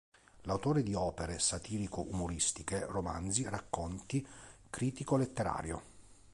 L'autore 0.45 0.81
di 0.81 0.95
opere 0.95 1.37
satirico-umoristiche, 1.37 2.87
romanzi, 2.87 3.47
racconti, 3.47 4.25
critico 4.67 5.15
letterario. 5.15 5.83